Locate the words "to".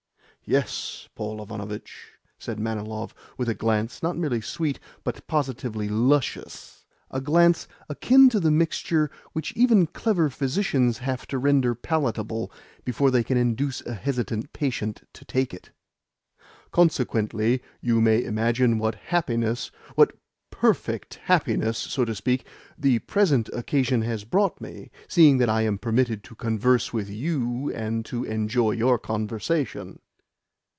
8.31-8.39, 11.27-11.37, 15.13-15.23, 22.03-22.15, 26.25-26.35, 28.07-28.25